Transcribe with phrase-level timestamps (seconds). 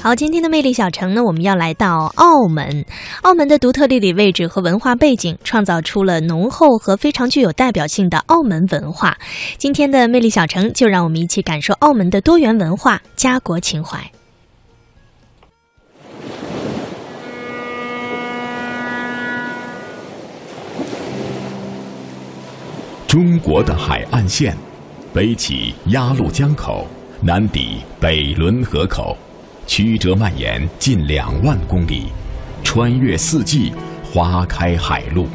[0.00, 2.84] 好，今天的魅力小城呢，我们要来到澳门。
[3.22, 9.18] 澳门的独特地理位置和文化背景，创造出了浓厚和非常具有代表性的澳门文化。
[9.58, 13.98] 今天的魅力小城，就让我们一起感受澳门的多元文化、家国情怀。
[23.06, 24.56] 中国的海岸线，
[25.12, 26.86] 北起鸭绿江口，
[27.20, 29.14] 南抵北仑河口。
[29.68, 32.06] 曲折蔓延近两万公里，
[32.64, 33.70] 穿越四季，
[34.02, 35.28] 花开海陆。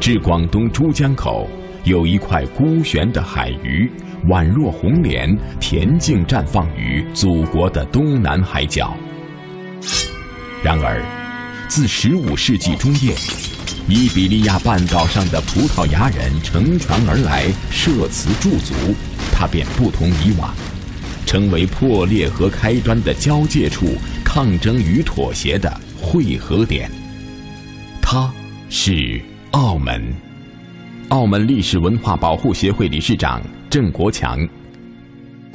[0.00, 1.50] 至广东珠江口，
[1.82, 3.90] 有一块孤悬的海鱼，
[4.28, 5.28] 宛若红莲，
[5.60, 8.96] 恬静绽放于祖国的东南海角。
[10.62, 11.04] 然而，
[11.66, 13.16] 自十五世纪中叶，
[13.88, 18.94] 伊比利亚半岛上的葡萄牙人乘船而来，设祠驻足，
[19.32, 20.54] 它便不同以往。
[21.34, 23.86] 成为破裂和开端的交界处，
[24.24, 25.68] 抗争与妥协的
[26.00, 26.88] 汇合点。
[28.00, 28.32] 它
[28.70, 30.14] 是澳门。
[31.08, 34.48] 澳门历史文化保护协会理事长郑国强。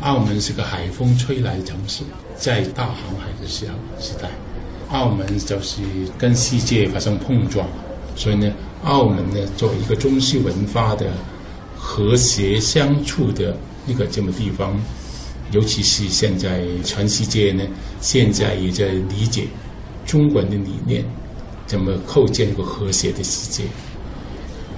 [0.00, 2.02] 澳门是个海风吹来城市，
[2.34, 4.28] 在大航海的时候时代，
[4.88, 5.82] 澳门就是
[6.18, 7.64] 跟世界发生碰撞，
[8.16, 11.06] 所以呢，澳门呢作为一个中西文化的
[11.76, 14.76] 和谐相处的一个这么地方。
[15.52, 17.64] 尤其是现在全世界呢，
[18.00, 19.44] 现在也在理解
[20.06, 21.04] 中国的理念，
[21.66, 23.64] 怎么构建一个和谐的世界。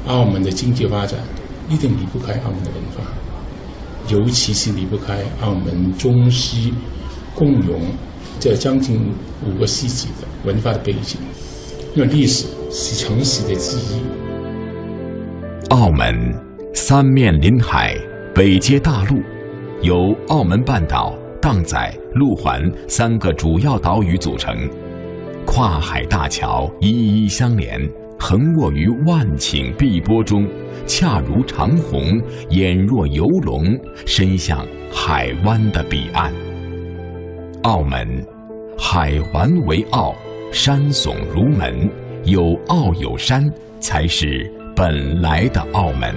[0.07, 1.21] 澳门的经济发展
[1.69, 3.05] 一定离不开澳门的文化，
[4.09, 6.73] 尤其是离不开澳门中西
[7.35, 7.83] 共融
[8.41, 9.13] 这将近
[9.47, 11.21] 五个世纪的文化的背景。
[11.95, 14.03] 因为历史是城市的记忆。
[15.69, 16.15] 澳门
[16.75, 17.95] 三面临海，
[18.35, 19.21] 北接大陆。
[19.83, 24.57] 由澳门半岛、荡仔、路环三个主要岛屿组成，
[25.45, 27.81] 跨海大桥一一相连，
[28.17, 30.47] 横卧于万顷碧波中，
[30.87, 33.77] 恰如长虹，眼若游龙，
[34.07, 36.33] 伸向海湾的彼岸。
[37.65, 38.25] 澳门，
[38.79, 40.15] 海环为澳，
[40.53, 41.91] 山耸如门，
[42.23, 46.15] 有澳有山，才是本来的澳门。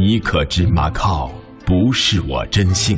[0.00, 1.28] 你可知马靠
[1.66, 2.96] 不是我真姓？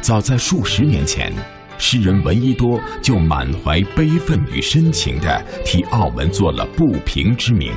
[0.00, 1.32] 早在数十年前，
[1.78, 7.72] 诗人闻一多就满怀悲愤与深情地替澳门做了不平之名，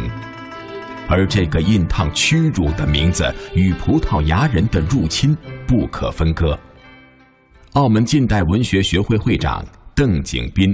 [1.08, 5.38] 而这个印烫屈辱的名字与葡萄牙人的入侵
[5.68, 6.58] 不可分割。
[7.76, 9.64] 澳门近代文学学会会长
[9.96, 10.68] 邓景斌，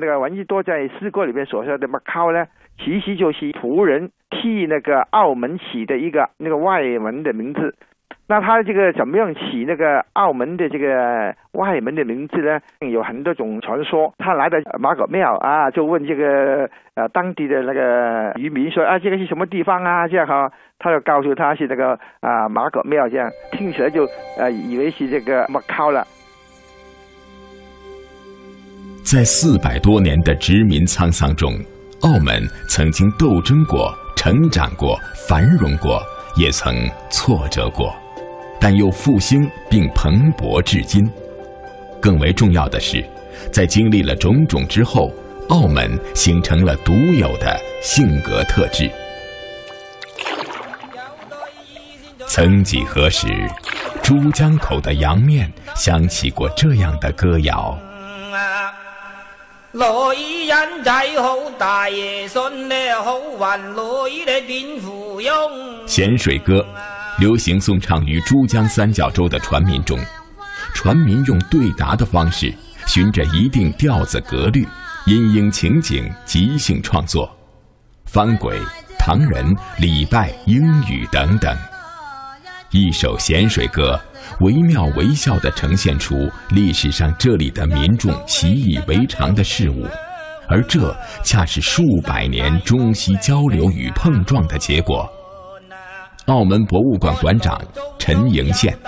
[0.00, 2.44] 那个闻一多在诗歌里面所说的马靠呢，
[2.76, 4.10] 其实就是仆人。
[4.40, 7.74] 替那个澳门起的一个那个外门的名字，
[8.26, 12.58] 那他这个怎么样起那个澳门的这个外门的名字呢？
[12.88, 14.14] 有很多种传说。
[14.18, 20.08] 他来到马狗庙啊，就问这个呃当地的那个渔民说啊，这个是什么地方啊？
[20.08, 24.06] 这样哈，他就告诉他是那个啊马狗庙，这样听起来就
[24.38, 26.06] 呃以为是这个马靠了。
[29.02, 31.50] 在四百多年的殖民沧桑中，
[32.02, 33.92] 澳门曾经斗争过。
[34.22, 35.98] 成长过，繁荣过，
[36.36, 37.90] 也曾挫折过，
[38.60, 41.10] 但又复兴并蓬勃至今。
[42.02, 43.02] 更为重要的是，
[43.50, 45.10] 在经历了种种之后，
[45.48, 48.90] 澳门形成了独有的性格特质。
[52.26, 53.26] 曾几何时，
[54.02, 57.74] 珠江口的洋面响起过这样的歌谣。
[59.72, 60.92] 罗伊人仔
[61.22, 65.22] 好，大爷孙咧好，还罗伊咧变富翁。
[65.86, 66.66] 咸水歌，
[67.20, 69.96] 流行颂唱于珠江三角洲的船民中，
[70.74, 72.52] 船民用对答的方式，
[72.88, 74.66] 循着一定调子格律，
[75.06, 77.30] 因应情景即兴创作。
[78.06, 78.60] 翻轨、
[78.98, 81.56] 唐人、礼拜、英语等等，
[82.70, 83.98] 一首咸水歌。
[84.40, 86.14] 惟妙惟肖地呈现出
[86.50, 89.86] 历史上这里的民众习以为常的事物，
[90.48, 90.94] 而这
[91.24, 95.08] 恰是数百年中西交流与碰撞的结果。
[96.26, 97.60] 澳门博物馆馆长
[97.98, 98.78] 陈迎宪，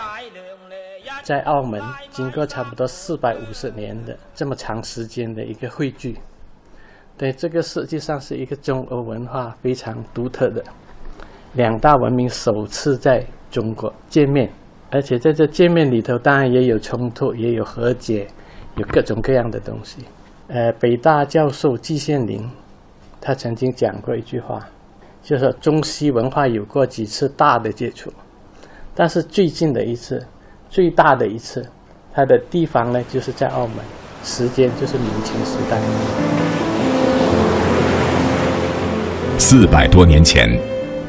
[1.22, 6.16] 在澳门经过差不多四百五十年的这么长时间的一个汇聚，
[7.18, 10.62] 对这个实际上是一个中欧文化非常独特的
[11.54, 14.50] 两大文明首次在中国见面。
[14.90, 18.26] 而且在这见面里头，当然也有冲突，也有和解，
[18.76, 19.98] 有各种各样的东西。
[20.48, 22.46] 呃，北大教授季羡林，
[23.20, 24.60] 他曾经讲过一句话：
[25.22, 28.12] 就是中西文化有过几次大的接触，
[28.94, 30.22] 但是最近的一次，
[30.68, 31.66] 最大的一次，
[32.12, 33.76] 它的地方呢就是在澳门，
[34.22, 35.80] 时间就是明清时代。
[39.38, 40.50] 四百多年前，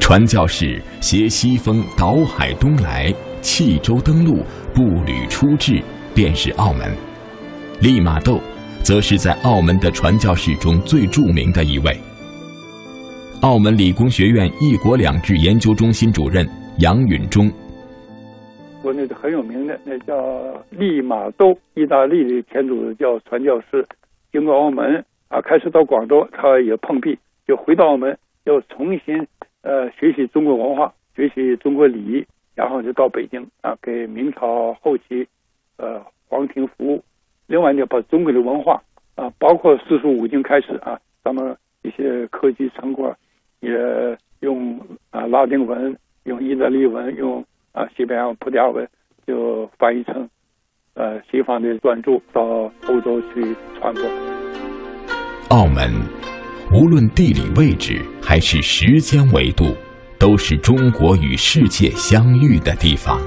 [0.06, 3.10] 传教士携西风倒海东来，
[3.40, 5.82] 弃舟登陆，步履出至，
[6.14, 6.94] 便是澳门。
[7.80, 8.38] 利玛窦，
[8.82, 11.96] 则是在澳门的传教士中最著名的一位。
[13.40, 16.46] 澳门理工学院“一国两制”研究中心主任
[16.80, 17.50] 杨允中，
[18.82, 20.14] 国内的很有名的那叫
[20.68, 23.82] 利玛窦，意大利的天主教传教士，
[24.30, 27.18] 经过澳门啊，开始到广州，他也碰壁，
[27.48, 28.14] 就回到澳门，
[28.44, 29.26] 又重新
[29.64, 32.24] 呃学习中国文化，学习中国礼仪，
[32.54, 35.26] 然后就到北京啊，给明朝后期
[35.78, 37.02] 呃皇庭服务。
[37.48, 38.80] 另外呢，把中国的文化
[39.16, 43.12] 啊，包括四书五经开始啊，咱们一些科技成果。
[43.60, 43.70] 也
[44.40, 44.78] 用
[45.10, 48.86] 啊拉丁文，用意大利文，用啊西班牙葡萄牙文，
[49.26, 50.28] 就翻译成
[50.92, 54.04] 呃西方的专著到欧洲去传播。
[55.48, 55.88] 澳门
[56.72, 59.76] 无论地理位置还是时间维度，
[60.18, 63.20] 都是中国与世界相遇的地方。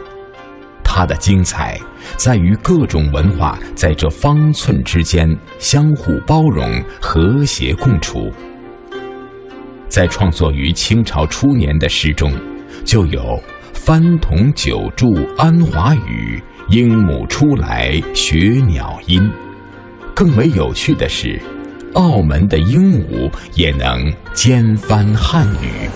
[0.83, 1.79] 它的精彩
[2.15, 5.29] 在于各种文化在这方寸之间
[5.59, 8.31] 相互包容、和谐共处。
[9.87, 12.33] 在创作于清朝初年的诗中，
[12.83, 13.41] 就有
[13.73, 19.21] “翻同久住安华语，鹦鹉出来学鸟音”。
[20.15, 21.39] 更为有趣的是，
[21.97, 25.89] 澳门的鹦鹉也能兼翻汉语。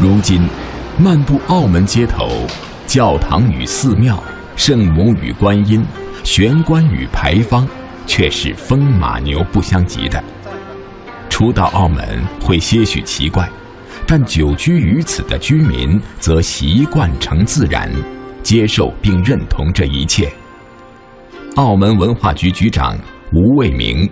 [0.00, 0.48] 如今，
[0.96, 2.46] 漫步澳门街头，
[2.86, 4.22] 教堂与寺庙、
[4.54, 5.84] 圣母与观音、
[6.22, 7.68] 玄关与牌坊，
[8.06, 10.22] 却是风马牛不相及的。
[11.28, 13.50] 初到澳门会些许奇怪，
[14.06, 17.90] 但久居于此的居民则习惯成自然，
[18.40, 20.32] 接受并认同这一切。
[21.56, 22.96] 澳门文化局局长
[23.32, 24.08] 吴卫明，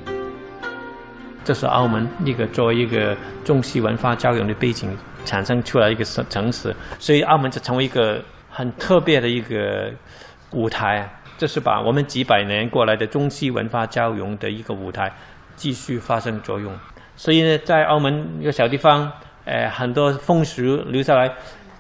[1.44, 9.90] 这是澳门一个作为一个中西文化交融的背景产生出来一个城城市，所以澳门就成为一个很特别的一个
[10.52, 15.12] 舞台，这是把我们几百年过来的中西文化交融的一个舞台
[15.56, 16.72] 继续发生作用。
[17.16, 19.10] 所以呢，在澳门一个小地方，
[19.44, 21.30] 呃，很多风俗留下来，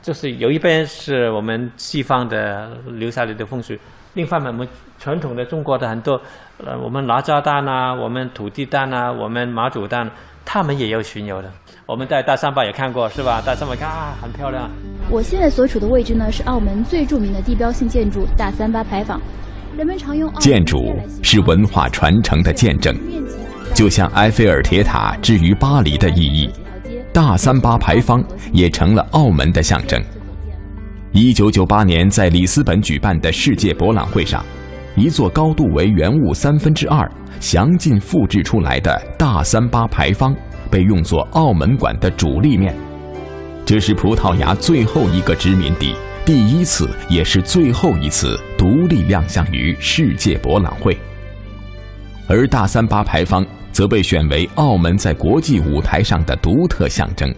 [0.00, 3.74] 就是有一边是我们西方的留下来的风俗，
[4.14, 4.68] 另一方面我们
[4.98, 6.20] 传统的中国的很多，
[6.64, 10.10] 呃，我们哪吒蛋啊，我们土地蛋啊，我们马祖蛋，
[10.44, 11.50] 他们也有巡游的。
[11.86, 13.42] 我们在大三巴也看过，是吧？
[13.44, 14.70] 大三巴看啊，很漂亮。
[15.10, 19.20] 我现在所处的位置呢，是澳门最著名的地标性建筑大三巴牌坊，
[19.76, 20.78] 人们常用建筑
[21.22, 22.94] 是文化传承的见证。
[23.74, 26.50] 就像埃菲尔铁塔置于巴黎的意义，
[27.14, 28.22] 大三巴牌坊
[28.52, 29.98] 也成了澳门的象征。
[31.12, 34.42] 一九九八年在里斯本举办的世界博览会上，
[34.96, 40.34] 一座高度为原物三分之二、详尽复制出来的大三巴牌坊
[40.70, 42.74] 被用作澳门馆的主立面。
[43.66, 45.94] 这是葡萄牙最后一个殖民地，
[46.24, 50.96] 第一次也是最后一次独立亮相于世界博览会。
[52.26, 53.46] 而大三巴牌坊。
[53.72, 57.34] 则被选为澳门在国际舞台上的独特象征。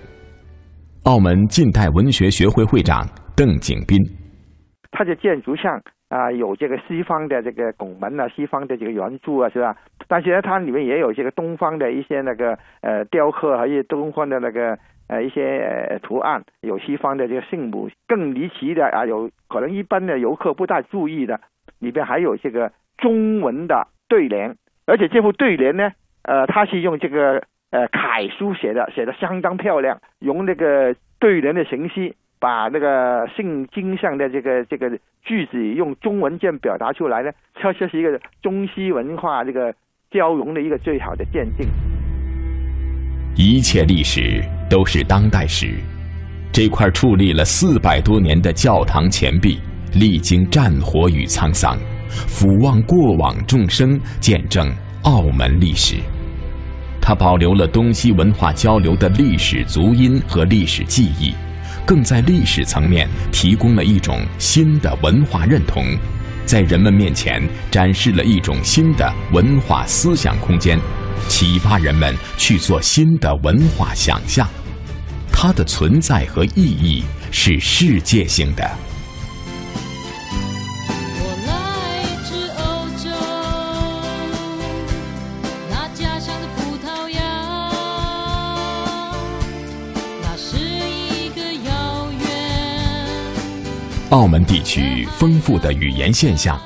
[1.05, 3.99] 澳门近代文学学会会长邓景斌，
[4.93, 9.77] 它的建筑上啊有这个西方的这个拱门啊，西方的这个圆柱啊，是吧？
[10.07, 17.91] 但是呢，它里面也有这个东方的一些那个呃雕刻，还有东方的那个呃一些图案，有西方的这个圣母。
[18.07, 21.41] 更离奇的啊，有可能一般的游客不大注意的，
[21.81, 24.55] 里边还有这个中文的对联，
[24.87, 25.91] 而且这副对联呢。
[26.23, 32.15] 呃，他是用这个呃楷书写的，写的相当漂亮，用那个对联的形式，
[32.45, 34.91] 把那个圣经上的这个这个
[35.25, 39.73] 句子用中文这样表达出来呢，这就是一个中西文化这个
[40.11, 41.67] 交融的一个最好的见证。
[43.35, 45.73] 一切历史都是当代史，
[46.53, 49.59] 这块矗立了四百多年的教堂前壁，
[49.95, 51.79] 历经战火与沧桑，
[52.11, 54.71] 俯望过往众生，见证
[55.05, 55.97] 澳门历史。
[57.01, 61.33] 它保留了东西文化交流的历史足音和历史记忆，
[61.87, 65.85] 更在历史层面提供了一种新的文化认同，
[66.47, 70.79] 在人们面前展示了一种新的文化思想空间，
[71.29, 74.49] 启发人们去做新的文化想象。
[75.31, 78.71] 它的存在和意义是世界性的。
[94.15, 96.57] 澳门地区丰富的语言现象、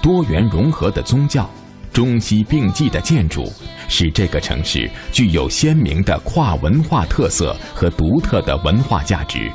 [0.00, 1.46] 多元融合的宗教、
[1.92, 3.44] 中西并济的建筑，
[3.88, 9.52] 使这个城市具有鲜明的跨文化特色和独特的文化价值。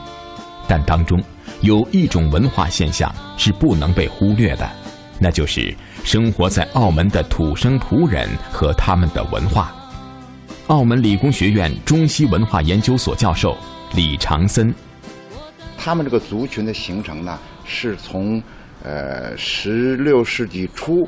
[0.67, 1.19] 但当中
[1.61, 4.69] 有一种文化现象是不能被忽略的，
[5.17, 9.73] 那就是生活在澳门的土生葡人和他们的文化。
[10.67, 13.57] 澳门理工学院中西文化研究所教授
[13.95, 14.71] 李长森。
[15.81, 18.43] 他们这个族群的形成呢，是从
[18.83, 21.07] 呃十六世纪初，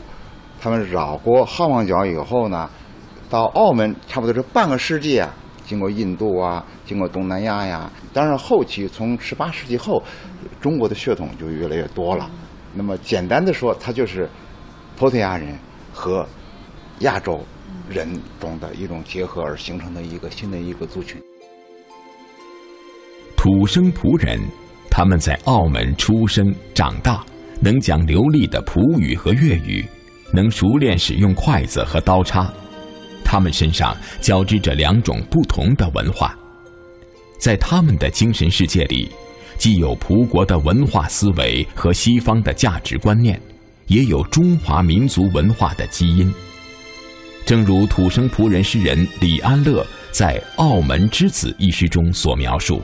[0.62, 2.70] 他们绕过好望角以后呢，
[3.30, 5.30] 到澳门差不多是半个世纪啊，
[5.66, 7.92] 经过印度啊，经过东南亚呀。
[8.14, 10.02] 当然后期从十八世纪后，
[10.62, 12.32] 中国的血统就越来越多了。
[12.74, 14.30] 那么简单的说，它就是
[14.98, 15.54] 葡萄牙人
[15.92, 16.26] 和
[17.00, 17.42] 亚洲
[17.90, 18.10] 人
[18.40, 21.22] 种的一种结合而形成的一个新的一个族群。
[23.44, 24.40] 土生葡人。
[24.88, 27.26] 他们在澳门出生长大，
[27.60, 29.84] 能讲流利的葡语和粤语，
[30.32, 32.54] 能熟练使用筷子和刀叉。
[33.26, 36.38] 他们身上交织着两种不同的文化，
[37.40, 39.10] 在他们的精神世界里，
[39.58, 43.42] 既有葡国的文化思维和西方的价值观念，
[43.88, 46.32] 也有中华民族文化的基因。
[47.44, 52.80] 正如土生葡人诗人李安乐在《澳门之子》一诗中所描述。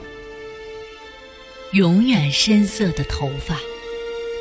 [1.73, 3.59] 永远深色的头发，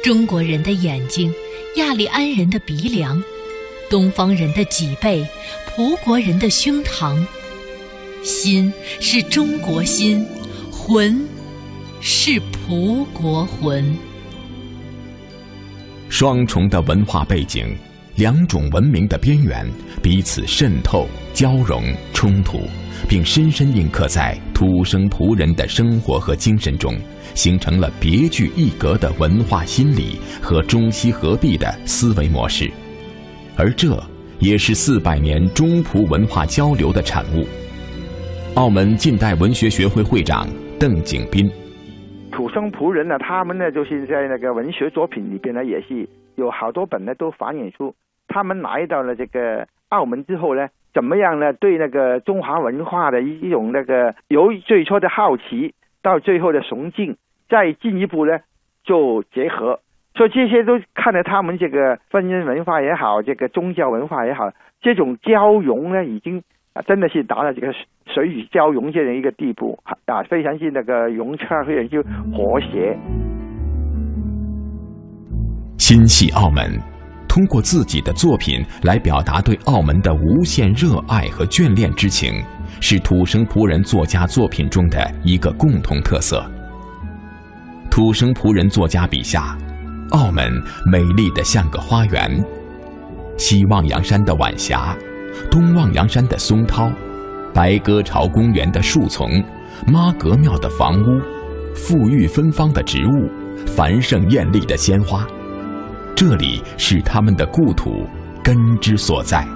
[0.03, 1.33] 中国人的眼睛，
[1.75, 3.21] 亚利安人的鼻梁，
[3.91, 5.27] 东方人的脊背，
[5.67, 7.21] 葡国人的胸膛。
[8.23, 10.25] 心是中国心，
[10.71, 11.27] 魂
[12.01, 13.97] 是葡国魂。
[16.09, 17.77] 双重的文化背景，
[18.15, 19.69] 两种文明的边缘，
[20.01, 22.61] 彼此渗透、交融、冲突，
[23.09, 26.95] 并深深印刻在土生葡人的生活和精神中。
[27.35, 32.71] 形成了别具一格的文化心理和中西合璧的思维模式，
[33.59, 33.89] 而这
[34.39, 37.45] 也是四百年中葡文化交流的产物。
[38.55, 40.49] 澳门近代文学学会会长
[40.81, 41.47] 邓景斌：
[42.33, 47.95] 土生葡人呢，他们呢就是在那个文学作品里边呢，也是有好多本呢都反映出
[48.29, 51.53] 他们来到了这个澳门之后呢，怎么样呢？
[51.53, 57.15] 对那个中华文化的一一种那个由最初的好奇到最后的崇敬。
[57.51, 58.33] 再进一步呢，
[58.83, 59.79] 就结合，
[60.17, 64.51] 所以这些都看着他们这个婚姻文化也好，这个宗教文化也好，
[64.81, 67.73] 这种交融呢，已经啊，真的是达到这个
[68.07, 72.99] 水与交融这样一个地步啊，非常是那个融洽，非常就和谐。
[75.79, 76.65] 心系澳门，
[77.37, 82.43] 通过自己的作品来表达对澳门的无限热爱和眷恋之情，
[82.81, 86.43] 是土生葡人作家作品中的一个共同特色。
[87.91, 89.55] 土生葡人作家笔下，
[90.13, 90.51] 澳门
[90.91, 92.43] 美丽的像个花园。
[93.37, 94.97] 西望洋山的晚霞，
[95.51, 96.91] 东望洋山的松涛，
[97.53, 99.29] 白鸽巢公园的树丛，
[99.87, 101.21] 妈阁庙的房屋，
[101.75, 103.31] 馥郁芬芳的植物，
[103.67, 105.27] 繁盛艳丽的鲜花，
[106.17, 108.09] 这里是他们的故土，
[108.43, 109.47] 根之所在。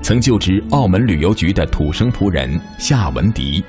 [0.00, 2.48] 曾就职澳门旅游局的土生葡人
[2.78, 3.64] 夏文迪。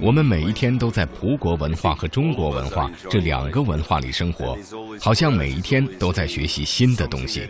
[0.00, 4.58] 我们每一天都在葡国文化和中国文化这两个文化里生活，
[5.00, 7.48] 好像每一天都在学习新的东西。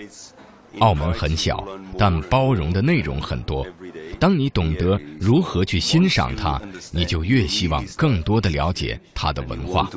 [0.78, 1.66] 澳门很小，
[1.98, 3.66] 但包容的内容很多。
[4.18, 6.60] 当你懂得如何去欣赏它，
[6.92, 9.88] 你就越希望更多的了解它的文化。